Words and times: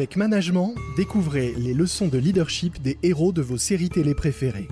Avec 0.00 0.16
Management, 0.16 0.74
découvrez 0.96 1.54
les 1.58 1.74
leçons 1.74 2.08
de 2.08 2.16
leadership 2.16 2.80
des 2.80 2.96
héros 3.02 3.32
de 3.32 3.42
vos 3.42 3.58
séries 3.58 3.90
télé 3.90 4.14
préférées. 4.14 4.68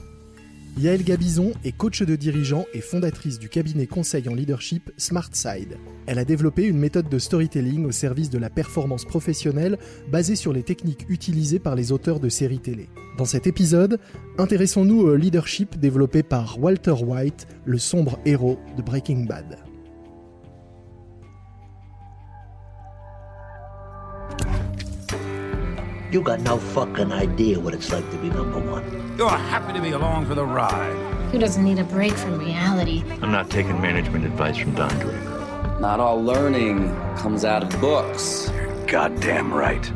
Yael 0.79 1.05
Gabizon 1.05 1.53
est 1.65 1.77
coach 1.77 2.01
de 2.01 2.17
dirigeants 2.17 2.65
et 2.73 2.81
fondatrice 2.81 3.39
du 3.39 3.51
cabinet 3.51 3.87
conseil 3.87 4.27
en 4.31 4.35
leadership 4.35 4.91
SmartSide. 4.97 5.77
Elle 6.07 6.19
a 6.19 6.25
développé 6.25 6.65
une 6.65 6.79
méthode 6.79 7.11
de 7.11 7.19
storytelling 7.19 7.85
au 7.85 7.93
service 7.93 8.31
de 8.31 8.39
la 8.39 8.49
performance 8.49 9.05
professionnelle 9.05 9.77
basée 10.11 10.35
sur 10.35 10.55
les 10.55 10.63
techniques 10.63 11.05
utilisées 11.11 11.59
par 11.59 11.75
les 11.75 11.93
auteurs 11.93 12.21
de 12.21 12.31
séries 12.31 12.61
télé. 12.61 12.89
Dans 13.19 13.27
cet 13.27 13.47
épisode, 13.47 14.01
intéressons-nous 14.39 15.01
au 15.01 15.15
leadership 15.15 15.79
développé 15.79 16.23
par 16.23 16.59
Walter 16.59 17.05
White, 17.05 17.49
le 17.67 17.77
sombre 17.77 18.19
héros 18.25 18.59
de 18.79 18.83
Breaking 18.83 19.27
Bad. 19.27 19.59
You 26.11 26.23
got 26.23 26.41
no 26.41 26.57
fucking 26.57 27.13
idea 27.13 27.61
what 27.61 27.75
it's 27.75 27.93
like 27.93 28.11
to 28.13 28.17
be 28.17 28.31
number 28.31 28.59
one. 28.59 28.83
You're 29.19 29.29
happy 29.29 29.75
to 29.75 29.83
be 29.83 29.91
along 29.91 30.25
for 30.25 30.35
the 30.35 30.43
ride. 30.43 30.97
Who 31.33 31.39
doesn't 31.39 31.63
need 31.63 31.79
a 31.79 31.85
break 31.85 32.13
from 32.15 32.39
reality? 32.39 33.03
I'm 33.21 33.31
not 33.31 33.51
taking 33.51 33.79
management 33.83 34.25
advice 34.25 34.57
from 34.57 34.75
Don 34.75 34.89
Draper. 35.01 35.79
Not 35.83 36.01
all 36.01 36.19
learning 36.19 36.97
comes 37.19 37.45
out 37.45 37.63
of 37.63 37.79
books. 37.79 38.51
Goddamn 38.87 39.53
right. 39.53 39.93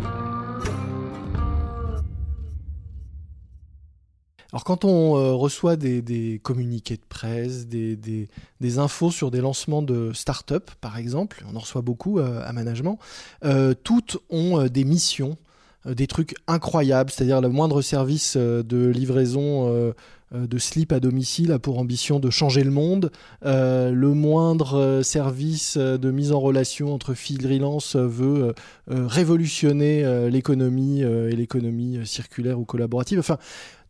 Alors 4.53 4.65
quand 4.65 4.85
on 4.85 5.17
euh, 5.17 5.33
reçoit 5.33 5.77
des, 5.77 6.03
des, 6.03 6.39
communiqués 6.43 6.97
de 6.97 7.07
presse, 7.09 7.67
des, 7.67 7.97
des, 7.97 8.29
des, 8.61 8.79
infos 8.79 9.11
sur 9.11 9.31
des 9.31 9.41
lancements 9.41 9.81
de 9.81 10.13
start-up, 10.13 10.71
par 10.83 10.99
exemple, 10.99 11.43
on 11.51 11.57
en 11.57 11.61
reçoit 11.61 11.81
beaucoup 11.81 12.19
euh, 12.19 12.47
à 12.47 12.53
management, 12.53 12.99
euh, 13.47 13.73
toutes 13.83 14.19
ont 14.29 14.67
des 14.67 14.85
missions 14.85 15.31
euh, 15.31 15.52
des 15.87 16.07
trucs 16.07 16.35
incroyables, 16.47 17.11
c'est-à-dire 17.11 17.41
le 17.41 17.49
moindre 17.49 17.83
service 17.83 18.35
euh, 18.37 18.63
de 18.63 18.87
livraison 18.87 19.93
euh, 20.35 20.47
de 20.47 20.59
slip 20.59 20.93
à 20.93 21.01
domicile 21.01 21.53
a 21.53 21.59
pour 21.59 21.79
ambition 21.79 22.19
de 22.19 22.31
changer 22.31 22.65
le 22.65 22.71
monde. 22.71 23.11
Euh, 23.45 23.91
le 23.91 24.15
moindre 24.15 25.01
service 25.03 25.77
de 25.77 26.11
mise 26.11 26.33
en 26.33 26.41
relation 26.41 26.95
entre 26.95 27.15
freelance 27.15 27.97
veut 27.97 28.55
euh, 28.91 29.07
révolutionner 29.07 30.31
l'économie 30.31 31.03
et 31.03 31.37
l'économie 31.37 32.01
circulaire 32.05 32.59
ou 32.59 32.65
collaborative. 32.65 33.19
Enfin, 33.19 33.39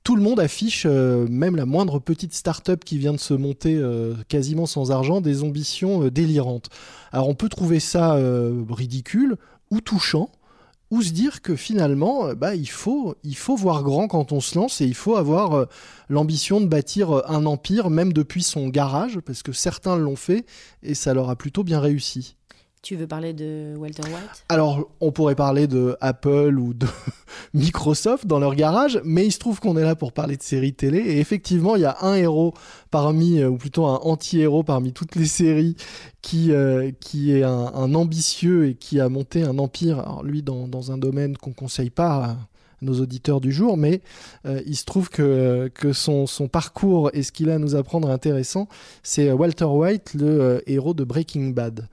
tout 0.04 0.16
le 0.16 0.22
monde 0.22 0.40
affiche, 0.40 0.84
même 0.84 1.54
la 1.54 1.66
moindre 1.66 2.00
petite 2.00 2.34
start-up 2.34 2.84
qui 2.84 2.98
vient 2.98 3.12
de 3.12 3.20
se 3.20 3.34
monter 3.34 3.80
quasiment 4.28 4.66
sans 4.66 4.90
argent, 4.90 5.20
des 5.20 5.44
ambitions 5.44 6.08
délirantes. 6.08 6.68
Alors 7.12 7.28
on 7.28 7.34
peut 7.34 7.48
trouver 7.48 7.78
ça 7.78 8.18
ridicule 8.68 9.36
ou 9.70 9.80
touchant 9.80 10.30
ou 10.92 11.00
se 11.00 11.10
dire 11.10 11.40
que 11.40 11.56
finalement, 11.56 12.34
bah, 12.34 12.54
il, 12.54 12.68
faut, 12.68 13.16
il 13.24 13.34
faut 13.34 13.56
voir 13.56 13.82
grand 13.82 14.08
quand 14.08 14.30
on 14.30 14.42
se 14.42 14.58
lance 14.58 14.82
et 14.82 14.84
il 14.84 14.94
faut 14.94 15.16
avoir 15.16 15.54
euh, 15.54 15.64
l'ambition 16.10 16.60
de 16.60 16.66
bâtir 16.66 17.30
un 17.30 17.46
empire, 17.46 17.88
même 17.88 18.12
depuis 18.12 18.42
son 18.42 18.68
garage, 18.68 19.18
parce 19.20 19.42
que 19.42 19.52
certains 19.52 19.96
l'ont 19.96 20.16
fait 20.16 20.44
et 20.82 20.94
ça 20.94 21.14
leur 21.14 21.30
a 21.30 21.36
plutôt 21.36 21.64
bien 21.64 21.80
réussi. 21.80 22.36
Tu 22.82 22.96
veux 22.96 23.06
parler 23.06 23.32
de 23.32 23.76
Walter 23.76 24.02
White? 24.02 24.44
Alors, 24.48 24.90
on 25.00 25.12
pourrait 25.12 25.36
parler 25.36 25.68
de 25.68 25.96
Apple 26.00 26.58
ou 26.58 26.74
de 26.74 26.88
Microsoft 27.54 28.26
dans 28.26 28.40
leur 28.40 28.56
garage, 28.56 29.00
mais 29.04 29.24
il 29.24 29.30
se 29.30 29.38
trouve 29.38 29.60
qu'on 29.60 29.76
est 29.76 29.84
là 29.84 29.94
pour 29.94 30.10
parler 30.10 30.36
de 30.36 30.42
séries 30.42 30.74
télé. 30.74 30.98
Et 30.98 31.20
effectivement, 31.20 31.76
il 31.76 31.82
y 31.82 31.84
a 31.84 31.98
un 32.00 32.16
héros 32.16 32.54
parmi, 32.90 33.44
ou 33.44 33.56
plutôt 33.56 33.86
un 33.86 34.00
anti-héros 34.02 34.64
parmi 34.64 34.92
toutes 34.92 35.14
les 35.14 35.26
séries 35.26 35.76
qui, 36.22 36.50
euh, 36.50 36.90
qui 36.98 37.30
est 37.30 37.44
un, 37.44 37.94
ambitieux 37.94 38.70
et 38.70 38.74
qui 38.74 38.98
a 38.98 39.08
monté 39.08 39.44
un 39.44 39.60
empire, 39.60 40.00
alors 40.00 40.24
lui, 40.24 40.42
dans, 40.42 40.66
dans 40.66 40.90
un 40.90 40.98
domaine 40.98 41.36
qu'on 41.36 41.52
conseille 41.52 41.90
pas 41.90 42.24
à 42.24 42.36
nos 42.80 43.00
auditeurs 43.00 43.40
du 43.40 43.52
jour, 43.52 43.76
mais 43.76 44.00
euh, 44.44 44.60
il 44.66 44.74
se 44.76 44.84
trouve 44.84 45.08
que, 45.08 45.70
que 45.72 45.92
son, 45.92 46.26
son, 46.26 46.48
parcours 46.48 47.10
et 47.12 47.22
ce 47.22 47.30
qu'il 47.30 47.48
a 47.48 47.54
à 47.54 47.58
nous 47.58 47.76
apprendre 47.76 48.10
intéressant, 48.10 48.66
c'est 49.04 49.30
Walter 49.30 49.66
White, 49.66 50.14
le 50.14 50.40
euh, 50.40 50.60
héros 50.66 50.94
de 50.94 51.04
Breaking 51.04 51.50
Bad. 51.50 51.86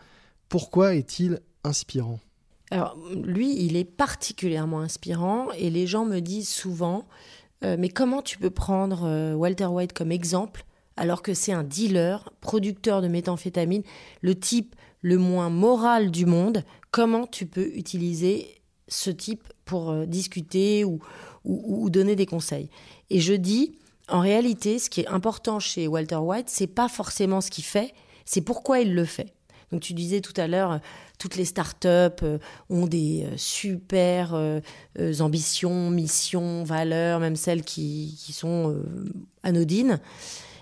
Pourquoi 0.49 0.95
est-il 0.95 1.39
inspirant? 1.63 2.19
Alors, 2.71 2.97
lui, 3.15 3.63
il 3.63 3.77
est 3.77 3.85
particulièrement 3.85 4.81
inspirant 4.81 5.51
et 5.51 5.69
les 5.69 5.87
gens 5.87 6.05
me 6.05 6.19
disent 6.19 6.49
souvent 6.49 7.07
euh, 7.63 7.77
Mais 7.79 7.89
comment 7.89 8.21
tu 8.21 8.37
peux 8.37 8.49
prendre 8.49 9.05
euh, 9.05 9.33
Walter 9.33 9.65
White 9.65 9.93
comme 9.93 10.11
exemple 10.11 10.65
alors 10.97 11.21
que 11.21 11.33
c'est 11.33 11.53
un 11.53 11.63
dealer, 11.63 12.29
producteur 12.41 13.01
de 13.01 13.07
méthamphétamine, 13.07 13.83
le 14.21 14.37
type 14.37 14.75
le 15.01 15.17
moins 15.17 15.49
moral 15.49 16.11
du 16.11 16.25
monde? 16.25 16.63
Comment 16.91 17.25
tu 17.25 17.45
peux 17.45 17.67
utiliser 17.75 18.61
ce 18.87 19.09
type 19.09 19.47
pour 19.65 19.91
euh, 19.91 20.05
discuter 20.05 20.83
ou, 20.83 20.99
ou, 21.45 21.83
ou 21.83 21.89
donner 21.89 22.15
des 22.15 22.25
conseils? 22.25 22.69
Et 23.09 23.19
je 23.19 23.33
dis 23.33 23.77
en 24.09 24.19
réalité, 24.19 24.79
ce 24.79 24.89
qui 24.89 25.01
est 25.01 25.07
important 25.07 25.59
chez 25.59 25.87
Walter 25.87 26.15
White, 26.15 26.49
c'est 26.49 26.67
pas 26.67 26.89
forcément 26.89 27.41
ce 27.41 27.51
qu'il 27.51 27.63
fait, 27.63 27.93
c'est 28.25 28.41
pourquoi 28.41 28.79
il 28.79 28.93
le 28.93 29.05
fait. 29.05 29.33
Donc 29.71 29.81
tu 29.81 29.93
disais 29.93 30.21
tout 30.21 30.33
à 30.37 30.47
l'heure, 30.47 30.79
toutes 31.19 31.35
les 31.35 31.45
startups 31.45 32.23
euh, 32.23 32.39
ont 32.69 32.87
des 32.87 33.25
euh, 33.25 33.37
super 33.37 34.33
euh, 34.33 34.61
ambitions, 35.19 35.89
missions, 35.89 36.63
valeurs, 36.63 37.19
même 37.19 37.35
celles 37.35 37.63
qui, 37.63 38.17
sont 38.31 38.71
euh, 38.71 38.83
anodines. 39.43 39.99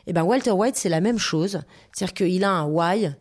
Et 0.08 0.14
ben 0.14 0.24
Walter 0.24 0.52
White, 0.52 0.76
c'est 0.76 0.90
la 0.90 1.02
même 1.02 1.20
chose. 1.20 1.62
C'est-à-dire 1.94 2.14
qu'il 2.14 2.44
a 2.44 2.52
un 2.52 2.66
why. 2.66 3.12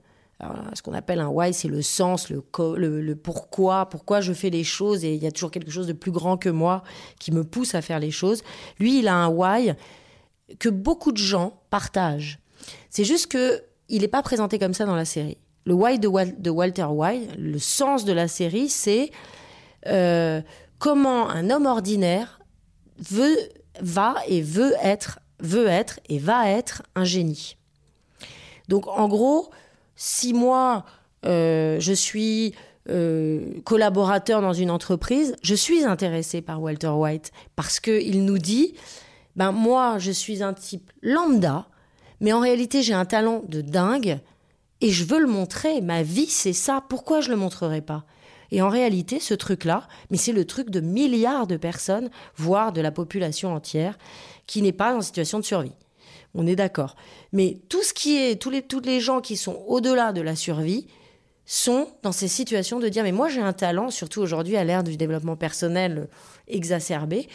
Ce 0.75 0.83
qu'on 0.83 0.93
appelle 0.93 1.21
un 1.21 1.29
why, 1.29 1.55
c'est 1.55 1.67
le 1.67 1.81
sens, 1.81 2.29
le, 2.29 3.15
pourquoi, 3.15 3.89
pourquoi 3.89 4.21
je 4.21 4.35
fais 4.35 4.51
les 4.51 4.65
choses, 4.65 5.03
et 5.03 5.15
il 5.15 5.23
y 5.23 5.27
a 5.27 5.31
toujours 5.31 5.51
quelque 5.51 5.71
chose 5.71 5.87
de 5.87 5.95
plus 5.95 6.11
grand 6.11 6.37
que 6.37 6.51
moi 6.51 6.83
qui 7.19 7.33
me 7.33 7.43
pousse 7.43 7.75
à 7.75 7.81
faire 7.81 8.01
les 8.01 8.11
choses. 8.11 8.43
Lui, 8.79 8.99
il 8.99 9.09
a 9.09 9.15
un 9.15 9.29
why 9.29 9.73
que 10.59 10.69
beaucoup 10.69 11.13
de 11.13 11.17
gens 11.17 11.59
partagent. 11.71 12.39
C'est 12.91 13.05
juste 13.05 13.29
que 13.29 13.63
il 13.89 14.03
n'est 14.03 14.09
pas 14.09 14.23
présenté 14.23 14.59
comme 14.59 14.75
ça 14.75 14.85
dans 14.85 14.95
la 14.95 15.07
série 15.07 15.39
le 15.67 15.75
why 15.75 15.99
de, 15.99 16.09
Wal 16.09 16.41
de, 16.41 16.49
Walter 16.51 16.85
White, 16.85 17.31
le 17.37 17.59
sens 17.59 18.05
de 18.05 18.13
la 18.13 18.29
série, 18.29 18.69
c'est 18.69 19.11
euh, 19.87 20.41
comment 20.79 21.29
un 21.29 21.51
homme 21.51 21.67
ordinaire 21.67 22.41
va 23.81 24.15
et 24.29 24.41
veut 24.41 24.75
être, 24.81 25.19
veut 25.41 25.67
être 25.67 26.01
et 26.09 26.19
va 26.19 26.49
être 26.49 26.83
un 26.95 27.05
génie. 27.05 27.57
Donc 28.69 28.87
en 28.87 29.09
gros, 29.09 29.51
si 29.97 30.33
moi 30.33 30.85
euh, 31.25 31.79
je 31.81 31.93
suis 31.93 32.55
euh, 32.89 33.61
collaborateur 33.65 34.41
dans 34.41 34.53
une 34.53 34.71
entreprise, 34.71 35.35
je 35.43 35.55
suis 35.55 35.85
intéressé 35.85 36.43
par 36.43 36.63
Walter 36.63 36.89
White 36.89 37.33
parce 37.57 37.81
que 37.81 38.01
il 38.01 38.25
nous 38.25 38.39
dit, 38.39 38.75
ben 39.35 39.51
moi 39.51 39.99
je 39.99 40.13
suis 40.13 40.45
un 40.45 40.55
type 40.55 40.93
lambda, 41.03 41.67
mais 42.21 42.33
en 42.33 42.41
réalité 42.41 42.83
j'ai 42.83 42.95
un 42.95 43.05
talent 43.05 43.43
de 43.49 43.61
dingue 43.61 44.21
et 44.81 44.91
je 44.91 45.05
veux 45.05 45.19
le 45.19 45.27
montrer. 45.27 45.81
Ma 45.81 46.03
vie, 46.03 46.27
c'est 46.27 46.53
ça. 46.53 46.83
Pourquoi 46.89 47.21
je 47.21 47.31
le 47.31 47.37
montrerai 47.37 47.81
pas? 47.81 48.05
Et 48.51 48.63
en 48.63 48.69
réalité, 48.69 49.19
ce 49.21 49.35
truc-là, 49.35 49.89
mais 50.11 50.17
c'est 50.17 50.33
le 50.33 50.45
truc 50.45 50.71
de 50.71 50.81
milliards 50.81 51.47
de 51.47 51.57
personnes, 51.57 52.11
voire 52.37 52.73
de 52.73 52.81
la 52.81 52.93
population 52.93 53.55
entière, 53.55 53.99
qui 54.47 54.63
n'est 54.63 54.73
pas 54.73 54.95
en 54.95 55.01
situation 55.01 55.39
de 55.39 55.45
survie. 55.45 55.73
On 56.35 56.47
est 56.47 56.57
d'accord. 56.57 56.97
Mais 57.33 57.59
tout 57.69 57.83
ce 57.83 57.93
qui 57.93 58.17
est, 58.17 58.41
tous 58.41 58.51
les, 58.51 59.01
gens 59.01 59.21
qui 59.21 59.37
sont 59.37 59.65
au-delà 59.67 60.13
de 60.13 60.21
la 60.21 60.37
survie, 60.37 60.87
sont 61.49 61.89
dans 62.03 62.13
ces 62.13 62.27
situations 62.27 62.81
de 62.81 62.89
dire 62.89 63.05
mais 63.05 63.13
moi 63.13 63.29
j'ai 63.29 63.41
un 63.41 63.53
talent, 63.53 63.91
surtout 63.91 64.21
aujourd'hui 64.21 64.57
à 64.57 64.65
l'ère 64.65 64.83
du 64.83 64.97
développement 64.97 65.37
personnel 65.37 66.09
exacerbé, 66.49 67.29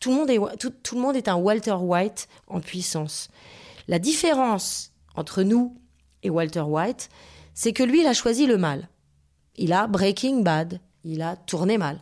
tout 0.00 0.08
le, 0.08 0.16
monde 0.16 0.30
est, 0.30 0.56
tout 0.58 0.94
le 0.94 1.00
monde 1.02 1.16
est 1.16 1.28
un 1.28 1.36
Walter 1.36 1.74
White 1.74 2.28
en 2.46 2.60
puissance. 2.60 3.28
La 3.86 3.98
différence 3.98 4.92
entre 5.14 5.42
nous 5.42 5.76
et 6.22 6.30
Walter 6.30 6.62
White, 6.62 7.08
c'est 7.54 7.72
que 7.72 7.82
lui, 7.82 8.00
il 8.00 8.06
a 8.06 8.14
choisi 8.14 8.46
le 8.46 8.56
mal. 8.56 8.88
Il 9.56 9.72
a 9.72 9.86
Breaking 9.86 10.40
Bad, 10.40 10.80
il 11.04 11.22
a 11.22 11.36
tourné 11.36 11.78
mal. 11.78 12.00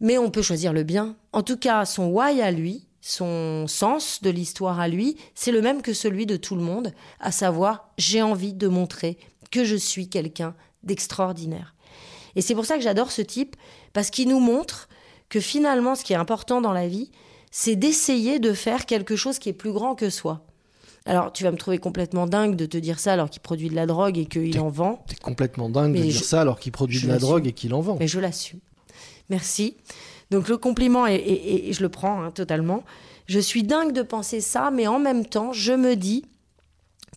Mais 0.00 0.18
on 0.18 0.30
peut 0.30 0.42
choisir 0.42 0.72
le 0.72 0.82
bien. 0.82 1.16
En 1.32 1.42
tout 1.42 1.56
cas, 1.56 1.84
son 1.84 2.08
why 2.08 2.42
à 2.42 2.50
lui, 2.50 2.86
son 3.00 3.66
sens 3.68 4.20
de 4.22 4.30
l'histoire 4.30 4.80
à 4.80 4.88
lui, 4.88 5.16
c'est 5.34 5.52
le 5.52 5.62
même 5.62 5.80
que 5.80 5.94
celui 5.94 6.26
de 6.26 6.36
tout 6.36 6.56
le 6.56 6.62
monde, 6.62 6.92
à 7.20 7.32
savoir, 7.32 7.92
j'ai 7.98 8.20
envie 8.20 8.52
de 8.52 8.68
montrer 8.68 9.16
que 9.50 9.64
je 9.64 9.76
suis 9.76 10.08
quelqu'un 10.08 10.54
d'extraordinaire. 10.82 11.74
Et 12.34 12.42
c'est 12.42 12.54
pour 12.54 12.66
ça 12.66 12.76
que 12.76 12.82
j'adore 12.82 13.12
ce 13.12 13.22
type, 13.22 13.56
parce 13.92 14.10
qu'il 14.10 14.28
nous 14.28 14.40
montre 14.40 14.88
que 15.28 15.40
finalement, 15.40 15.94
ce 15.94 16.04
qui 16.04 16.12
est 16.12 16.16
important 16.16 16.60
dans 16.60 16.72
la 16.72 16.88
vie, 16.88 17.10
c'est 17.50 17.76
d'essayer 17.76 18.38
de 18.38 18.52
faire 18.52 18.86
quelque 18.86 19.16
chose 19.16 19.38
qui 19.38 19.48
est 19.48 19.54
plus 19.54 19.72
grand 19.72 19.94
que 19.94 20.10
soi. 20.10 20.44
Alors, 21.06 21.32
tu 21.32 21.44
vas 21.44 21.52
me 21.52 21.56
trouver 21.56 21.78
complètement 21.78 22.26
dingue 22.26 22.56
de 22.56 22.66
te 22.66 22.76
dire 22.76 22.98
ça 22.98 23.12
alors 23.12 23.30
qu'il 23.30 23.40
produit 23.40 23.70
de 23.70 23.74
la 23.74 23.86
drogue 23.86 24.18
et 24.18 24.26
qu'il 24.26 24.58
en 24.58 24.68
vend. 24.68 25.04
T'es 25.06 25.14
complètement 25.16 25.68
dingue 25.68 25.92
Mais 25.92 26.00
de 26.00 26.04
je, 26.10 26.18
dire 26.18 26.24
ça 26.24 26.40
alors 26.40 26.58
qu'il 26.58 26.72
produit 26.72 27.00
de 27.00 27.08
la 27.08 27.18
drogue 27.18 27.46
et 27.46 27.52
qu'il 27.52 27.72
en 27.74 27.80
vend. 27.80 27.96
Mais 27.98 28.08
je 28.08 28.18
l'assume. 28.18 28.60
Merci. 29.30 29.76
Donc 30.30 30.48
le 30.48 30.56
compliment, 30.56 31.06
est, 31.06 31.16
et, 31.16 31.72
je 31.72 31.82
le 31.82 31.88
prends 31.88 32.22
hein, 32.22 32.32
totalement. 32.32 32.82
Je 33.26 33.38
suis 33.38 33.62
dingue 33.62 33.92
de 33.92 34.02
penser 34.02 34.40
ça, 34.40 34.70
mais 34.72 34.86
en 34.86 34.98
même 34.98 35.24
temps, 35.24 35.52
je 35.52 35.72
me 35.72 35.94
dis 35.94 36.24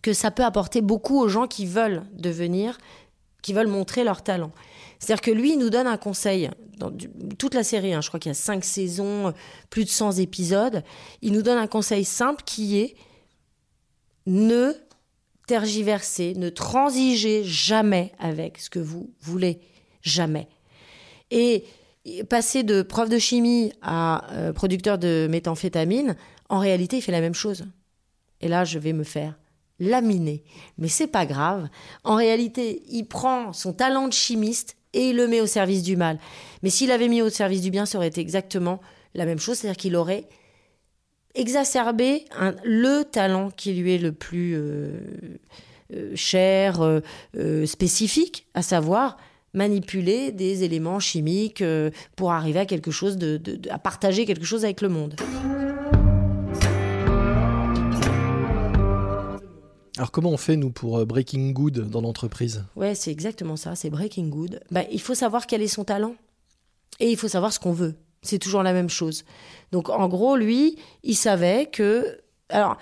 que 0.02 0.12
ça 0.12 0.30
peut 0.30 0.44
apporter 0.44 0.80
beaucoup 0.80 1.20
aux 1.20 1.28
gens 1.28 1.46
qui 1.46 1.66
veulent 1.66 2.02
devenir 2.14 2.78
qui 3.42 3.52
veulent 3.52 3.68
montrer 3.68 4.04
leur 4.04 4.22
talent. 4.22 4.52
C'est-à-dire 4.98 5.22
que 5.22 5.30
lui, 5.30 5.52
il 5.52 5.58
nous 5.58 5.70
donne 5.70 5.86
un 5.86 5.96
conseil 5.96 6.50
dans 6.76 6.92
toute 7.38 7.54
la 7.54 7.64
série. 7.64 7.94
hein, 7.94 8.00
je 8.00 8.08
crois 8.08 8.20
qu'il 8.20 8.30
y 8.30 8.32
a 8.32 8.34
cinq 8.34 8.64
saisons, 8.64 9.32
plus 9.70 9.84
de 9.84 9.90
100 9.90 10.18
épisodes. 10.18 10.82
Il 11.22 11.32
nous 11.32 11.42
donne 11.42 11.58
un 11.58 11.66
conseil 11.66 12.04
simple 12.04 12.42
qui 12.44 12.78
est 12.78 12.96
ne 14.30 14.72
tergiversez, 15.46 16.34
ne 16.36 16.48
transigez 16.48 17.42
jamais 17.44 18.12
avec 18.18 18.58
ce 18.58 18.70
que 18.70 18.78
vous 18.78 19.10
voulez. 19.20 19.60
Jamais. 20.02 20.48
Et 21.30 21.64
passer 22.28 22.62
de 22.62 22.82
prof 22.82 23.08
de 23.08 23.18
chimie 23.18 23.72
à 23.82 24.32
euh, 24.32 24.52
producteur 24.52 24.96
de 24.98 25.26
méthamphétamine, 25.28 26.16
en 26.48 26.60
réalité, 26.60 26.98
il 26.98 27.02
fait 27.02 27.12
la 27.12 27.20
même 27.20 27.34
chose. 27.34 27.66
Et 28.40 28.48
là, 28.48 28.64
je 28.64 28.78
vais 28.78 28.92
me 28.92 29.04
faire 29.04 29.38
laminer. 29.80 30.44
Mais 30.78 30.88
c'est 30.88 31.08
pas 31.08 31.26
grave. 31.26 31.68
En 32.04 32.14
réalité, 32.14 32.82
il 32.88 33.04
prend 33.04 33.52
son 33.52 33.72
talent 33.72 34.06
de 34.06 34.12
chimiste 34.12 34.76
et 34.92 35.10
il 35.10 35.16
le 35.16 35.26
met 35.26 35.40
au 35.40 35.46
service 35.46 35.82
du 35.82 35.96
mal. 35.96 36.18
Mais 36.62 36.70
s'il 36.70 36.92
avait 36.92 37.08
mis 37.08 37.22
au 37.22 37.30
service 37.30 37.62
du 37.62 37.70
bien, 37.70 37.84
ça 37.84 37.98
aurait 37.98 38.08
été 38.08 38.20
exactement 38.20 38.80
la 39.14 39.26
même 39.26 39.38
chose. 39.38 39.58
C'est-à-dire 39.58 39.76
qu'il 39.76 39.96
aurait 39.96 40.28
exacerbé 41.34 42.24
un- 42.38 42.54
le 42.64 43.02
talent 43.04 43.50
qui 43.50 43.72
lui 43.74 43.94
est 43.94 43.98
le 43.98 44.12
plus 44.12 44.54
euh, 44.56 44.90
euh, 45.94 46.12
cher, 46.14 46.80
euh, 46.82 47.66
spécifique, 47.66 48.46
à 48.54 48.62
savoir 48.62 49.16
manipuler 49.52 50.30
des 50.32 50.62
éléments 50.62 51.00
chimiques 51.00 51.64
pour 52.14 52.30
arriver 52.32 52.60
à 52.60 52.66
quelque 52.66 52.90
chose 52.92 53.16
de, 53.16 53.36
de- 53.36 53.56
de- 53.56 53.70
à 53.70 53.78
partager 53.78 54.24
quelque 54.24 54.44
chose 54.44 54.64
avec 54.64 54.80
le 54.80 54.88
monde. 54.88 55.16
Alors 59.96 60.12
comment 60.12 60.30
on 60.30 60.36
fait 60.36 60.56
nous 60.56 60.70
pour 60.70 61.04
Breaking 61.04 61.50
Good 61.50 61.90
dans 61.90 62.00
l'entreprise? 62.00 62.64
Ouais, 62.76 62.94
c'est 62.94 63.10
exactement 63.10 63.56
ça, 63.56 63.74
c'est 63.74 63.90
Breaking 63.90 64.28
Good. 64.28 64.60
Bah, 64.70 64.82
il 64.90 65.00
faut 65.00 65.14
savoir 65.14 65.46
quel 65.46 65.62
est 65.62 65.68
son 65.68 65.84
talent. 65.84 66.14
Et 67.00 67.10
il 67.10 67.16
faut 67.16 67.28
savoir 67.28 67.52
ce 67.52 67.58
qu'on 67.58 67.72
veut. 67.72 67.94
C'est 68.22 68.38
toujours 68.38 68.62
la 68.62 68.72
même 68.72 68.90
chose. 68.90 69.24
Donc 69.72 69.88
en 69.88 70.08
gros, 70.08 70.36
lui, 70.36 70.76
il 71.02 71.16
savait 71.16 71.66
que... 71.66 72.20
Alors, 72.48 72.76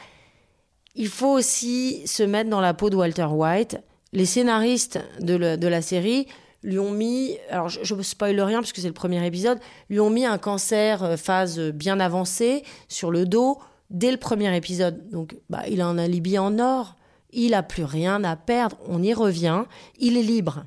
il 0.94 1.08
faut 1.08 1.30
aussi 1.30 2.06
se 2.06 2.24
mettre 2.24 2.50
dans 2.50 2.60
la 2.60 2.74
peau 2.74 2.90
de 2.90 2.96
Walter 2.96 3.26
White. 3.30 3.78
Les 4.12 4.26
scénaristes 4.26 4.98
de, 5.20 5.36
la 5.36 5.82
série 5.82 6.26
lui 6.64 6.78
ont 6.80 6.90
mis, 6.90 7.36
alors 7.50 7.68
je 7.68 7.94
ne 7.94 8.02
spoil 8.02 8.40
rien 8.40 8.58
puisque 8.60 8.78
c'est 8.78 8.88
le 8.88 8.94
premier 8.94 9.24
épisode, 9.24 9.60
lui 9.90 10.00
ont 10.00 10.10
mis 10.10 10.24
un 10.24 10.38
cancer 10.38 11.04
euh, 11.04 11.16
phase 11.16 11.60
bien 11.60 12.00
avancée 12.00 12.64
sur 12.88 13.12
le 13.12 13.26
dos 13.26 13.58
dès 13.90 14.10
le 14.10 14.16
premier 14.16 14.54
épisode. 14.56 15.08
Donc 15.10 15.36
bah, 15.48 15.62
il 15.68 15.80
a 15.80 15.86
un 15.86 15.98
alibi 15.98 16.36
en 16.36 16.58
or, 16.58 16.96
il 17.30 17.54
a 17.54 17.62
plus 17.62 17.84
rien 17.84 18.24
à 18.24 18.34
perdre, 18.34 18.76
on 18.88 19.02
y 19.02 19.14
revient, 19.14 19.64
il 19.98 20.16
est 20.16 20.22
libre. 20.22 20.64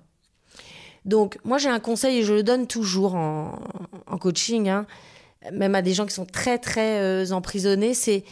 Donc 1.04 1.40
moi 1.44 1.58
j'ai 1.58 1.70
un 1.70 1.80
conseil 1.80 2.20
et 2.20 2.24
je 2.24 2.34
le 2.34 2.44
donne 2.44 2.68
toujours 2.68 3.16
en, 3.16 3.60
en 4.12 4.18
coaching, 4.18 4.70
hein, 4.70 4.86
même 5.52 5.76
à 5.76 5.82
des 5.82 5.94
gens 5.94 6.06
qui 6.06 6.14
sont 6.14 6.26
très 6.26 6.60
très 6.60 7.00
euh, 7.00 7.32
emprisonnés, 7.32 7.94
c'est 7.94 8.24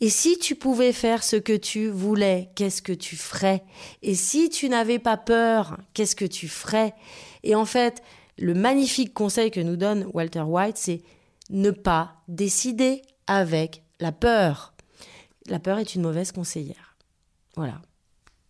et 0.00 0.10
si 0.10 0.38
tu 0.38 0.54
pouvais 0.54 0.92
faire 0.92 1.22
ce 1.22 1.36
que 1.36 1.56
tu 1.56 1.88
voulais, 1.88 2.50
qu'est-ce 2.56 2.82
que 2.82 2.92
tu 2.92 3.16
ferais? 3.16 3.62
Et 4.02 4.14
si 4.14 4.50
tu 4.50 4.68
n'avais 4.68 4.98
pas 4.98 5.16
peur, 5.16 5.78
qu'est-ce 5.94 6.16
que 6.16 6.24
tu 6.24 6.48
ferais? 6.48 6.94
Et 7.42 7.54
en 7.54 7.64
fait, 7.64 8.02
le 8.36 8.54
magnifique 8.54 9.14
conseil 9.14 9.50
que 9.50 9.60
nous 9.60 9.76
donne 9.76 10.06
Walter 10.12 10.42
White, 10.42 10.76
c'est 10.76 11.02
ne 11.50 11.70
pas 11.70 12.22
décider 12.28 13.02
avec 13.26 13.82
la 14.00 14.12
peur. 14.12 14.74
La 15.46 15.60
peur 15.60 15.78
est 15.78 15.94
une 15.94 16.02
mauvaise 16.02 16.32
conseillère. 16.32 16.96
Voilà. 17.56 17.80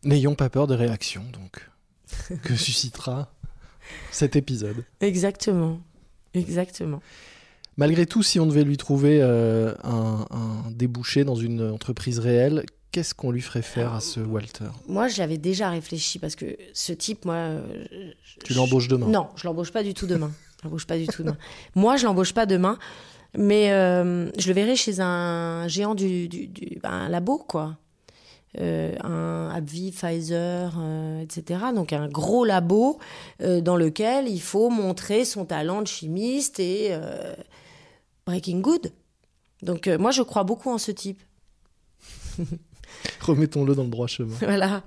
N'ayons 0.02 0.34
pas 0.34 0.48
peur 0.48 0.66
des 0.66 0.76
réactions, 0.76 1.25
donc, 1.32 1.70
que 2.42 2.56
suscitera 2.56 3.32
cet 4.10 4.37
épisode. 4.37 4.84
Exactement. 5.00 5.80
Exactement. 6.34 7.00
Malgré 7.76 8.06
tout, 8.06 8.22
si 8.22 8.38
on 8.38 8.46
devait 8.46 8.62
lui 8.64 8.76
trouver 8.76 9.19
euh, 9.20 9.75
un, 9.82 10.26
un 10.31 10.70
débouché 10.70 11.25
dans 11.25 11.34
une 11.34 11.60
entreprise 11.70 12.20
réelle, 12.20 12.64
qu'est-ce 12.92 13.14
qu'on 13.14 13.32
lui 13.32 13.40
ferait 13.40 13.62
faire 13.62 13.94
à 13.94 14.00
ce 14.00 14.20
Walter? 14.20 14.66
Moi, 14.86 15.08
j'avais 15.08 15.38
déjà 15.38 15.70
réfléchi 15.70 16.19
parce 16.20 16.36
que 16.36 16.56
ce 16.72 16.92
type, 16.92 17.25
moi. 17.25 17.34
euh, 17.34 17.84
Tu 18.44 18.52
je- 18.52 18.58
l'embauches 18.58 18.86
demain? 18.88 19.08
Non, 19.08 19.28
je 19.34 19.44
l'embauche 19.46 19.72
pas 19.72 19.82
du 19.82 19.92
tout 19.94 20.06
demain. 20.06 20.31
Je 20.60 20.64
l'embauche 20.69 20.86
pas 20.86 20.96
du 20.96 21.06
tout 21.08 21.22
demain. 21.25 21.36
Moi, 21.75 21.96
je 21.96 22.04
l'embauche 22.04 22.32
pas 22.32 22.46
demain, 22.46 22.78
mais 23.37 23.72
euh, 23.72 24.30
je 24.38 24.46
le 24.48 24.54
verrai 24.54 24.76
chez 24.76 25.00
un 25.00 25.66
géant 25.66 25.96
du, 25.96 26.28
du, 26.28 26.46
du- 26.46 26.78
ben, 26.80 26.90
un 26.90 27.08
labo, 27.08 27.38
quoi. 27.38 27.76
Euh, 28.60 28.94
un 29.02 29.50
AbbVie, 29.52 29.90
Pfizer, 29.90 30.72
euh, 30.78 31.22
etc. 31.22 31.60
Donc 31.74 31.92
un 31.92 32.08
gros 32.08 32.44
labo 32.44 33.00
euh, 33.40 33.60
dans 33.60 33.76
lequel 33.76 34.28
il 34.28 34.40
faut 34.40 34.70
montrer 34.70 35.24
son 35.24 35.44
talent 35.44 35.82
de 35.82 35.88
chimiste 35.88 36.60
et 36.60 36.96
Breaking 38.26 38.60
Good. 38.60 38.92
Donc 39.62 39.88
moi 39.88 40.12
je 40.12 40.22
crois 40.22 40.44
beaucoup 40.44 40.70
en 40.70 40.78
ce 40.78 40.92
type. 40.92 41.20
Remettons-le 43.20 43.74
dans 43.74 43.82
le 43.82 43.88
droit 43.88 44.06
chemin. 44.06 44.34
Voilà. 44.40 44.82